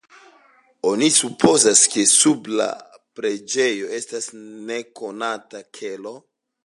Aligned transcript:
Oni 0.91 1.09
supozas, 1.17 1.81
ke 1.95 2.05
sub 2.13 2.49
la 2.61 2.67
preĝejo 3.19 3.93
estas 3.99 4.31
nekonata 4.73 5.63
kelo. 5.81 6.17